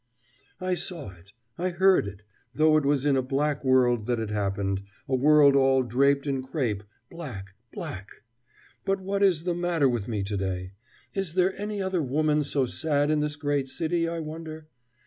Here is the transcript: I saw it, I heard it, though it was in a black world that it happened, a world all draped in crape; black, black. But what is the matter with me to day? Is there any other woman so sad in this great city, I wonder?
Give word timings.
I 0.59 0.73
saw 0.73 1.11
it, 1.11 1.31
I 1.59 1.69
heard 1.69 2.07
it, 2.07 2.23
though 2.55 2.75
it 2.75 2.83
was 2.85 3.05
in 3.05 3.15
a 3.15 3.21
black 3.21 3.63
world 3.63 4.07
that 4.07 4.19
it 4.19 4.31
happened, 4.31 4.81
a 5.07 5.13
world 5.15 5.55
all 5.55 5.83
draped 5.83 6.25
in 6.25 6.41
crape; 6.41 6.81
black, 7.11 7.51
black. 7.71 8.23
But 8.83 8.99
what 8.99 9.21
is 9.21 9.43
the 9.43 9.53
matter 9.53 9.87
with 9.87 10.07
me 10.07 10.23
to 10.23 10.35
day? 10.37 10.71
Is 11.13 11.35
there 11.35 11.55
any 11.55 11.83
other 11.83 12.01
woman 12.01 12.43
so 12.43 12.65
sad 12.65 13.11
in 13.11 13.19
this 13.19 13.35
great 13.35 13.69
city, 13.69 14.07
I 14.07 14.17
wonder? 14.21 14.67